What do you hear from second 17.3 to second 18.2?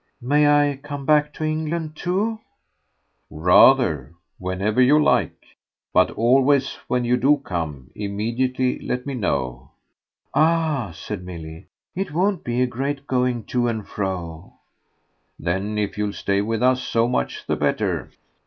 the better."